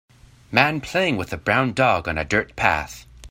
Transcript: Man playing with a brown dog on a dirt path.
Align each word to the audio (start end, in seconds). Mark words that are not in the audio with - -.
Man 0.51 0.81
playing 0.81 1.17
with 1.17 1.31
a 1.31 1.37
brown 1.37 1.73
dog 1.73 2.07
on 2.07 2.17
a 2.17 2.25
dirt 2.25 2.55
path. 2.55 3.05